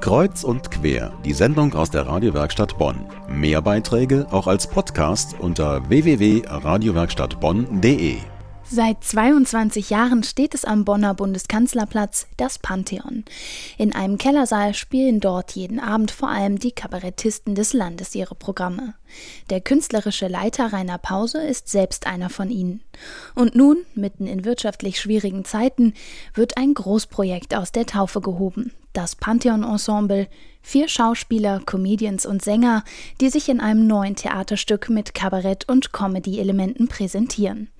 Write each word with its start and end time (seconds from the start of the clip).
Kreuz 0.00 0.44
und 0.44 0.70
quer, 0.70 1.12
die 1.26 1.34
Sendung 1.34 1.74
aus 1.74 1.90
der 1.90 2.06
Radiowerkstatt 2.06 2.78
Bonn. 2.78 3.04
Mehr 3.28 3.60
Beiträge 3.60 4.26
auch 4.30 4.46
als 4.46 4.66
Podcast 4.66 5.38
unter 5.38 5.90
www.radiowerkstattbonn.de. 5.90 8.16
Seit 8.64 9.04
22 9.04 9.90
Jahren 9.90 10.22
steht 10.22 10.54
es 10.54 10.64
am 10.64 10.86
Bonner 10.86 11.12
Bundeskanzlerplatz, 11.12 12.28
das 12.38 12.58
Pantheon. 12.58 13.26
In 13.76 13.94
einem 13.94 14.16
Kellersaal 14.16 14.72
spielen 14.72 15.20
dort 15.20 15.52
jeden 15.52 15.80
Abend 15.80 16.12
vor 16.12 16.30
allem 16.30 16.58
die 16.58 16.72
Kabarettisten 16.72 17.54
des 17.54 17.74
Landes 17.74 18.14
ihre 18.14 18.36
Programme. 18.36 18.94
Der 19.50 19.60
künstlerische 19.60 20.28
Leiter 20.28 20.72
Rainer 20.72 20.98
Pause 20.98 21.42
ist 21.42 21.68
selbst 21.68 22.06
einer 22.06 22.30
von 22.30 22.48
ihnen. 22.48 22.80
Und 23.34 23.54
nun, 23.54 23.76
mitten 23.94 24.26
in 24.26 24.46
wirtschaftlich 24.46 24.98
schwierigen 24.98 25.44
Zeiten, 25.44 25.92
wird 26.32 26.56
ein 26.56 26.72
Großprojekt 26.72 27.54
aus 27.54 27.70
der 27.72 27.84
Taufe 27.84 28.22
gehoben. 28.22 28.72
Das 28.92 29.14
Pantheon 29.14 29.62
Ensemble, 29.62 30.28
vier 30.62 30.88
Schauspieler, 30.88 31.60
Comedians 31.64 32.26
und 32.26 32.42
Sänger, 32.42 32.84
die 33.20 33.30
sich 33.30 33.48
in 33.48 33.60
einem 33.60 33.86
neuen 33.86 34.16
Theaterstück 34.16 34.88
mit 34.88 35.14
Kabarett- 35.14 35.68
und 35.68 35.92
Comedy-Elementen 35.92 36.88
präsentieren. 36.88 37.70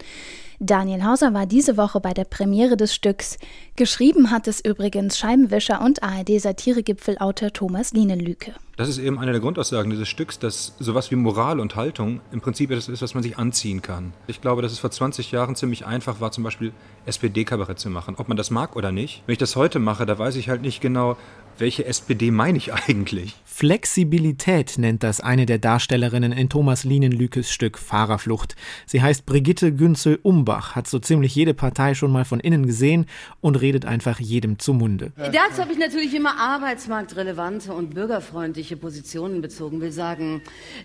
Daniel 0.60 1.04
Hauser 1.04 1.32
war 1.32 1.46
diese 1.46 1.76
Woche 1.78 2.00
bei 2.00 2.12
der 2.12 2.24
Premiere 2.24 2.76
des 2.76 2.94
Stücks. 2.94 3.38
Geschrieben 3.76 4.30
hat 4.30 4.46
es 4.46 4.62
übrigens 4.62 5.18
Scheibenwischer 5.18 5.80
und 5.80 6.02
ARD-Satiregipfelautor 6.02 7.50
Thomas 7.52 7.92
Lienenlüke. 7.92 8.52
Das 8.80 8.88
ist 8.88 8.96
eben 8.96 9.18
eine 9.18 9.32
der 9.32 9.42
Grundaussagen 9.42 9.90
dieses 9.90 10.08
Stücks, 10.08 10.38
dass 10.38 10.72
sowas 10.78 11.10
wie 11.10 11.14
Moral 11.14 11.60
und 11.60 11.76
Haltung 11.76 12.22
im 12.32 12.40
Prinzip 12.40 12.70
etwas 12.70 12.88
ist, 12.88 13.02
was 13.02 13.12
man 13.12 13.22
sich 13.22 13.36
anziehen 13.36 13.82
kann. 13.82 14.14
Ich 14.26 14.40
glaube, 14.40 14.62
dass 14.62 14.72
es 14.72 14.78
vor 14.78 14.90
20 14.90 15.32
Jahren 15.32 15.54
ziemlich 15.54 15.84
einfach 15.84 16.22
war, 16.22 16.32
zum 16.32 16.44
Beispiel 16.44 16.72
SPD-Kabarett 17.04 17.78
zu 17.78 17.90
machen. 17.90 18.14
Ob 18.16 18.28
man 18.28 18.38
das 18.38 18.50
mag 18.50 18.76
oder 18.76 18.90
nicht. 18.90 19.22
Wenn 19.26 19.34
ich 19.34 19.38
das 19.38 19.54
heute 19.54 19.80
mache, 19.80 20.06
da 20.06 20.18
weiß 20.18 20.36
ich 20.36 20.48
halt 20.48 20.62
nicht 20.62 20.80
genau, 20.80 21.18
welche 21.58 21.84
SPD 21.84 22.30
meine 22.30 22.56
ich 22.56 22.72
eigentlich? 22.88 23.36
Flexibilität 23.44 24.78
nennt 24.78 25.02
das 25.02 25.20
eine 25.20 25.44
der 25.44 25.58
Darstellerinnen 25.58 26.32
in 26.32 26.48
Thomas 26.48 26.84
Lienenlükes 26.84 27.52
Stück 27.52 27.78
Fahrerflucht. 27.78 28.56
Sie 28.86 29.02
heißt 29.02 29.26
Brigitte 29.26 29.74
Günzel-Umbach, 29.74 30.74
hat 30.74 30.88
so 30.88 30.98
ziemlich 30.98 31.34
jede 31.34 31.52
Partei 31.52 31.94
schon 31.94 32.10
mal 32.10 32.24
von 32.24 32.40
innen 32.40 32.66
gesehen 32.66 33.06
und 33.42 33.60
redet 33.60 33.84
einfach 33.84 34.18
jedem 34.18 34.58
zum 34.58 34.78
Munde. 34.78 35.12
Dazu 35.16 35.60
habe 35.60 35.72
ich 35.72 35.78
natürlich 35.78 36.14
immer 36.14 36.38
arbeitsmarktrelevante 36.38 37.74
und 37.74 37.94
bürgerfreundliche 37.94 38.69
Positionen 38.76 39.40
bezogen. 39.40 39.80
Will 39.80 39.92
sagen, 39.92 40.42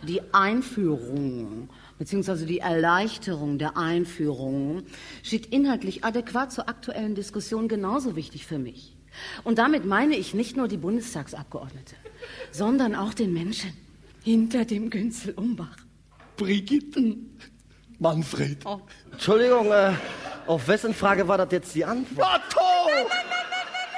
die 0.07 0.21
Einführung 0.33 1.69
beziehungsweise 1.97 2.45
die 2.45 2.59
Erleichterung 2.59 3.57
der 3.57 3.77
Einführung 3.77 4.83
steht 5.23 5.47
inhaltlich 5.47 6.03
adäquat 6.03 6.51
zur 6.51 6.67
aktuellen 6.69 7.15
Diskussion 7.15 7.67
genauso 7.67 8.15
wichtig 8.15 8.45
für 8.45 8.59
mich. 8.59 8.95
Und 9.43 9.57
damit 9.57 9.85
meine 9.85 10.15
ich 10.15 10.33
nicht 10.33 10.57
nur 10.57 10.67
die 10.67 10.77
Bundestagsabgeordnete, 10.77 11.95
sondern 12.51 12.95
auch 12.95 13.13
den 13.13 13.33
Menschen 13.33 13.71
hinter 14.23 14.65
dem 14.65 14.89
Günzel 14.89 15.33
Umbach. 15.33 15.77
Brigitten. 16.35 17.37
Manfred. 17.97 18.65
Oh. 18.65 18.81
Entschuldigung, 19.09 19.71
äh, 19.71 19.93
auf 20.47 20.67
wessen 20.67 20.93
Frage 20.93 21.25
war 21.29 21.37
das 21.37 21.47
jetzt 21.51 21.73
die 21.75 21.85
Antwort? 21.85 22.27
Otto! 22.27 22.59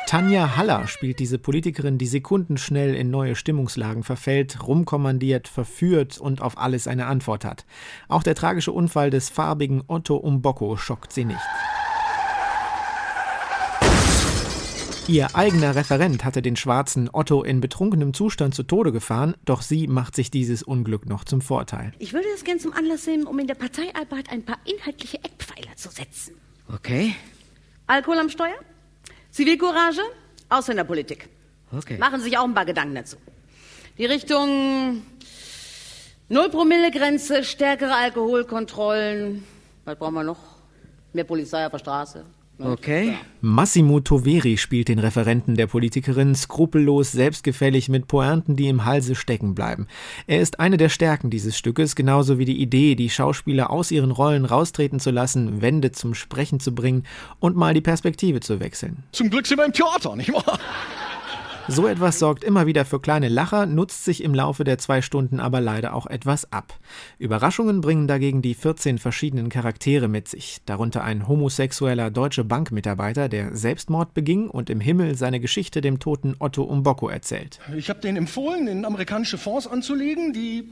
Tanja 0.08 0.56
Haller 0.56 0.88
spielt 0.88 1.20
diese 1.20 1.38
Politikerin, 1.38 1.98
die 1.98 2.08
sekundenschnell 2.08 2.96
in 2.96 3.12
neue 3.12 3.36
Stimmungslagen 3.36 4.04
verfällt, 4.04 4.66
rumkommandiert, 4.66 5.50
verführt 5.50 6.18
und 6.18 6.42
auf 6.42 6.58
alles 6.58 6.88
eine 6.88 7.08
Antwort 7.08 7.44
hat. 7.44 7.66
Auch 8.08 8.24
der 8.24 8.34
tragische 8.34 8.72
Unfall 8.72 9.10
des 9.10 9.28
farbigen 9.28 9.84
Otto 9.88 10.16
Umbocco 10.16 10.78
schockt 10.78 11.12
sie 11.12 11.26
nicht. 11.26 11.42
Ihr 15.10 15.36
eigener 15.36 15.76
Referent 15.76 16.24
hatte 16.24 16.42
den 16.42 16.56
schwarzen 16.56 17.10
Otto 17.12 17.44
in 17.44 17.60
betrunkenem 17.60 18.14
Zustand 18.14 18.56
zu 18.56 18.64
Tode 18.64 18.94
gefahren, 18.94 19.36
doch 19.44 19.62
sie 19.62 19.88
macht 19.88 20.16
sich 20.16 20.32
dieses 20.32 20.64
Unglück 20.64 21.06
noch 21.06 21.26
zum 21.26 21.42
Vorteil. 21.42 21.92
Ich 22.00 22.14
würde 22.14 22.28
das 22.32 22.46
gern 22.46 22.62
zum 22.62 22.72
Anlass 22.72 23.06
nehmen, 23.08 23.28
um 23.28 23.38
in 23.40 23.48
der 23.48 23.56
Parteiarbeit 23.56 24.30
ein 24.30 24.46
paar 24.46 24.60
inhaltliche 24.64 25.18
Eckpfeiler 25.18 25.76
zu 25.76 25.90
setzen. 25.90 26.36
Okay. 26.74 27.14
Alkohol 27.88 28.20
am 28.20 28.30
Steuer, 28.30 28.56
Zivilcourage, 29.32 30.02
Ausländerpolitik. 30.50 31.30
Okay. 31.72 31.98
Machen 31.98 32.20
Sie 32.20 32.26
sich 32.26 32.38
auch 32.38 32.46
ein 32.46 32.54
paar 32.54 32.66
Gedanken 32.66 32.96
dazu. 32.96 33.18
Die 33.98 34.06
Richtung 34.06 35.04
Null-Promille-Grenze, 36.30 37.44
stärkere 37.44 37.94
Alkoholkontrollen. 37.94 39.44
Was 39.86 39.98
brauchen 39.98 40.14
wir 40.14 40.24
noch? 40.24 40.40
Mehr 41.14 41.24
Polizei 41.24 41.66
auf 41.66 41.72
der 41.72 41.80
Straße. 41.80 42.26
Okay. 42.60 43.18
Massimo 43.42 44.00
Toveri 44.00 44.58
spielt 44.58 44.88
den 44.88 44.98
Referenten 44.98 45.56
der 45.56 45.68
Politikerin, 45.68 46.34
skrupellos, 46.34 47.12
selbstgefällig 47.12 47.88
mit 47.88 48.08
Pointen, 48.08 48.56
die 48.56 48.68
im 48.68 48.84
Halse 48.84 49.14
stecken 49.14 49.54
bleiben. 49.54 49.88
Er 50.26 50.42
ist 50.42 50.60
eine 50.60 50.78
der 50.78 50.90
Stärken 50.90 51.30
dieses 51.30 51.58
Stückes, 51.58 51.96
genauso 51.96 52.40
wie 52.40 52.46
die 52.46 52.60
Idee, 52.60 52.96
die 52.96 53.10
Schauspieler 53.12 53.70
aus 53.70 53.92
ihren 53.92 54.12
Rollen 54.12 54.46
raustreten 54.46 55.00
zu 55.00 55.12
lassen, 55.12 55.62
Wände 55.62 55.92
zum 55.92 56.16
Sprechen 56.16 56.60
zu 56.60 56.74
bringen 56.74 57.04
und 57.40 57.56
mal 57.56 57.76
die 57.76 57.82
Perspektive 57.82 58.40
zu 58.40 58.60
wechseln. 58.60 59.04
Zum 59.12 59.30
Glück 59.30 59.46
sind 59.46 59.60
wir 59.60 59.66
im 59.66 59.74
Theater, 59.74 60.16
nicht 60.16 60.34
wahr? 60.34 60.60
So 61.70 61.86
etwas 61.86 62.18
sorgt 62.18 62.46
immer 62.46 62.66
wieder 62.66 62.86
für 62.86 63.02
kleine 63.02 63.28
Lacher, 63.28 63.66
nutzt 63.66 64.06
sich 64.06 64.24
im 64.24 64.34
Laufe 64.34 64.64
der 64.64 64.78
zwei 64.78 65.02
Stunden 65.02 65.42
aber 65.42 65.60
leider 65.60 65.94
auch 65.94 66.06
etwas 66.06 66.52
ab. 66.54 66.74
Überraschungen 67.20 67.82
bringen 67.82 68.08
dagegen 68.08 68.42
die 68.42 68.54
14 68.54 68.98
verschiedenen 69.00 69.50
Charaktere 69.50 70.08
mit 70.08 70.30
sich, 70.30 70.60
darunter 70.66 71.04
ein 71.04 71.28
homosexueller 71.28 72.10
deutscher 72.10 72.46
Bankmitarbeiter, 72.46 73.28
der 73.28 73.54
Selbstmord 73.54 74.14
beging 74.14 74.50
und 74.50 74.70
im 74.70 74.80
Himmel 74.80 75.16
seine 75.16 75.42
Geschichte 75.42 75.82
dem 75.82 76.00
toten 76.00 76.36
Otto 76.40 76.64
Umbocco 76.64 77.10
erzählt. 77.10 77.60
Ich 77.76 77.90
habe 77.90 78.00
denen 78.00 78.18
empfohlen, 78.18 78.68
in 78.68 78.86
amerikanische 78.86 79.38
Fonds 79.38 79.68
anzulegen, 79.68 80.32
die, 80.32 80.70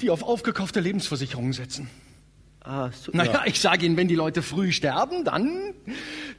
die 0.00 0.08
auf 0.08 0.22
aufgekaufte 0.22 0.80
Lebensversicherungen 0.80 1.52
setzen. 1.52 1.90
Ah, 2.62 2.90
super. 2.92 3.18
Naja, 3.18 3.42
ich 3.46 3.60
sage 3.60 3.86
Ihnen, 3.86 3.96
wenn 3.96 4.08
die 4.08 4.14
Leute 4.14 4.42
früh 4.42 4.72
sterben, 4.72 5.24
dann, 5.24 5.74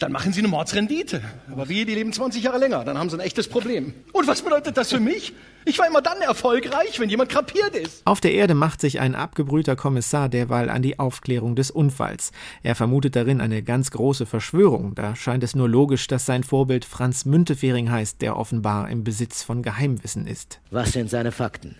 dann 0.01 0.11
machen 0.11 0.33
sie 0.33 0.39
eine 0.39 0.47
Mordsrendite. 0.47 1.21
Aber 1.51 1.69
wir, 1.69 1.85
die 1.85 1.93
leben 1.93 2.11
20 2.11 2.43
Jahre 2.43 2.57
länger, 2.57 2.83
dann 2.83 2.97
haben 2.97 3.09
sie 3.09 3.17
ein 3.17 3.21
echtes 3.21 3.47
Problem. 3.47 3.93
Und 4.13 4.27
was 4.27 4.41
bedeutet 4.41 4.77
das 4.77 4.89
für 4.89 4.99
mich? 4.99 5.33
Ich 5.63 5.77
war 5.77 5.87
immer 5.87 6.01
dann 6.01 6.19
erfolgreich, 6.21 6.99
wenn 6.99 7.09
jemand 7.09 7.29
krapiert 7.29 7.75
ist. 7.75 8.01
Auf 8.05 8.19
der 8.19 8.33
Erde 8.33 8.55
macht 8.55 8.81
sich 8.81 8.99
ein 8.99 9.13
abgebrühter 9.13 9.75
Kommissar 9.75 10.27
derweil 10.27 10.69
an 10.69 10.81
die 10.81 10.97
Aufklärung 10.97 11.55
des 11.55 11.69
Unfalls. 11.69 12.31
Er 12.63 12.73
vermutet 12.73 13.15
darin 13.15 13.41
eine 13.41 13.61
ganz 13.61 13.91
große 13.91 14.25
Verschwörung. 14.25 14.95
Da 14.95 15.15
scheint 15.15 15.43
es 15.43 15.55
nur 15.55 15.69
logisch, 15.69 16.07
dass 16.07 16.25
sein 16.25 16.43
Vorbild 16.43 16.83
Franz 16.83 17.25
Müntefering 17.25 17.91
heißt, 17.91 18.21
der 18.21 18.37
offenbar 18.37 18.89
im 18.89 19.03
Besitz 19.03 19.43
von 19.43 19.61
Geheimwissen 19.61 20.25
ist. 20.25 20.61
Was 20.71 20.93
sind 20.93 21.11
seine 21.11 21.31
Fakten? 21.31 21.75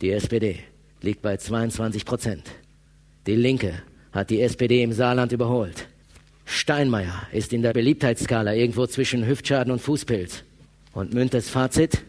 Die 0.00 0.12
SPD 0.12 0.60
liegt 1.02 1.20
bei 1.20 1.36
22 1.36 2.06
Prozent. 2.06 2.44
Die 3.26 3.36
Linke 3.36 3.74
hat 4.12 4.30
die 4.30 4.40
SPD 4.40 4.82
im 4.82 4.92
Saarland 4.92 5.32
überholt. 5.32 5.88
Steinmeier 6.46 7.26
ist 7.32 7.52
in 7.52 7.60
der 7.60 7.72
Beliebtheitsskala 7.72 8.54
irgendwo 8.54 8.86
zwischen 8.86 9.26
Hüftschaden 9.26 9.72
und 9.72 9.80
Fußpilz. 9.80 10.44
Und 10.92 11.12
Müntes 11.12 11.50
Fazit? 11.50 12.02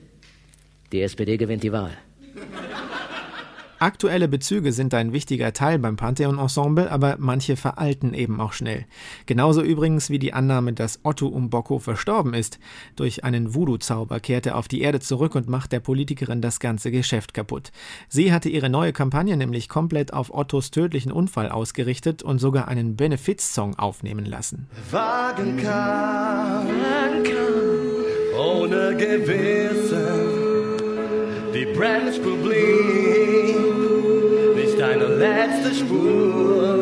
Die 0.92 1.02
SPD 1.02 1.36
gewinnt 1.36 1.64
die 1.64 1.74
Wahl. 1.74 1.92
Aktuelle 3.80 4.28
Bezüge 4.28 4.72
sind 4.72 4.94
ein 4.96 5.14
wichtiger 5.14 5.54
Teil 5.54 5.78
beim 5.78 5.98
Pantheon-Ensemble, 5.98 6.92
aber 6.92 7.18
manche 7.20 7.56
veralten 7.56 8.16
eben 8.16 8.42
auch 8.42 8.54
schnell. 8.54 8.86
Genauso 9.28 9.62
übrigens 9.62 10.10
wie 10.10 10.18
die 10.18 10.34
Annahme, 10.34 10.74
dass 10.74 11.00
Otto 11.04 11.28
Umbocco 11.28 11.78
verstorben 11.78 12.34
ist. 12.34 12.58
Durch 12.96 13.24
einen 13.24 13.54
Voodoo-Zauber 13.54 14.20
kehrt 14.20 14.48
er 14.48 14.58
auf 14.58 14.68
die 14.68 14.82
Erde 14.82 15.00
zurück 15.00 15.36
und 15.36 15.48
macht 15.48 15.72
der 15.72 15.80
Politikerin 15.80 16.42
das 16.42 16.60
ganze 16.60 16.90
Geschäft 16.90 17.36
kaputt. 17.36 17.72
Sie 18.10 18.34
hatte 18.34 18.50
ihre 18.50 18.70
neue 18.70 18.94
Kampagne 18.94 19.38
nämlich 19.38 19.70
komplett 19.70 20.12
auf 20.12 20.34
Ottos 20.34 20.72
tödlichen 20.72 21.12
Unfall 21.12 21.50
ausgerichtet 21.50 22.24
und 22.24 22.40
sogar 22.40 22.68
einen 22.68 22.96
Benefiz-Song 22.96 23.78
aufnehmen 23.78 24.26
lassen. 24.26 24.68
Wagenkampf, 24.90 26.72
ohne 28.38 28.96
Gewissen, 28.98 30.27
die 31.54 31.66
blieb 31.66 33.58
nicht 34.56 34.80
deine 34.80 35.06
letzte 35.06 35.74
Spur. 35.74 36.80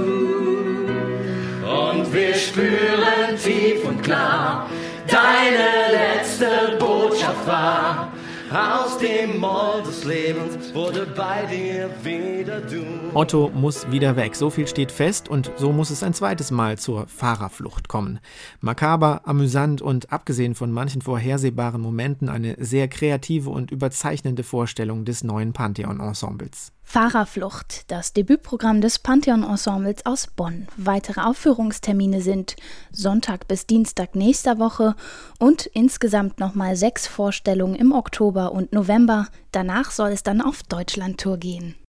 Und 1.63 2.13
wir 2.13 2.33
spüren 2.33 3.37
tief 3.43 3.85
und 3.87 4.01
klar, 4.03 4.69
deine 5.07 5.91
letzte 5.91 6.77
Botschaft 6.79 7.47
war. 7.47 8.11
Aus 8.51 8.99
dem 8.99 9.39
Moll 9.39 9.81
des 9.81 10.05
Lebens 10.05 10.73
wurde 10.73 11.07
bei 11.15 11.45
dir 11.47 11.89
wieder 12.03 12.61
du. 12.61 12.85
Otto 13.15 13.51
muss 13.53 13.89
wieder 13.89 14.15
weg, 14.15 14.35
so 14.35 14.51
viel 14.51 14.67
steht 14.67 14.91
fest 14.91 15.27
und 15.27 15.51
so 15.57 15.71
muss 15.71 15.89
es 15.89 16.03
ein 16.03 16.13
zweites 16.13 16.51
Mal 16.51 16.77
zur 16.77 17.07
Fahrerflucht 17.07 17.87
kommen. 17.87 18.19
Makaber, 18.61 19.21
amüsant 19.25 19.81
und 19.81 20.11
abgesehen 20.11 20.53
von 20.53 20.71
manchen 20.71 21.01
vorhersehbaren 21.01 21.81
Momenten 21.81 22.29
eine 22.29 22.55
sehr 22.59 22.87
kreative 22.87 23.49
und 23.49 23.71
überzeichnende 23.71 24.43
Vorstellung 24.43 25.05
des 25.05 25.23
neuen 25.23 25.51
Pantheon-Ensembles. 25.51 26.74
Fahrerflucht, 26.87 27.91
das 27.91 28.13
Debütprogramm 28.13 28.79
des 28.79 28.99
Pantheon 28.99 29.43
Ensembles 29.43 30.05
aus 30.05 30.27
Bonn. 30.27 30.67
Weitere 30.77 31.21
Aufführungstermine 31.21 32.21
sind 32.21 32.55
Sonntag 32.91 33.47
bis 33.49 33.65
Dienstag 33.65 34.15
nächster 34.15 34.59
Woche 34.59 34.95
und 35.39 35.65
insgesamt 35.65 36.39
nochmal 36.39 36.77
sechs 36.77 37.07
Vorstellungen 37.07 37.75
im 37.75 37.91
Oktober 37.91 38.53
und 38.53 38.71
November. 38.71 39.27
Danach 39.51 39.91
soll 39.91 40.11
es 40.11 40.23
dann 40.23 40.39
auf 40.39 40.63
Deutschlandtour 40.63 41.37
gehen. 41.37 41.75